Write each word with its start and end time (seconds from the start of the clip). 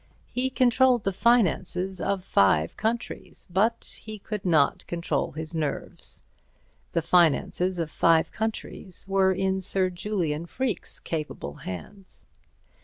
He 0.33 0.49
controlled 0.49 1.03
the 1.03 1.13
finances 1.13 2.01
of 2.01 2.23
five 2.23 2.75
countries, 2.75 3.45
but 3.51 3.99
he 4.01 4.17
could 4.17 4.43
not 4.43 4.87
control 4.87 5.33
his 5.33 5.53
nerves. 5.53 6.23
The 6.93 7.03
finances 7.03 7.77
of 7.77 7.91
five 7.91 8.31
countries 8.31 9.05
were 9.07 9.31
in 9.31 9.61
Sir 9.61 9.91
Julian 9.91 10.47
Freke's 10.47 10.97
capable 10.99 11.53
hands. 11.57 12.25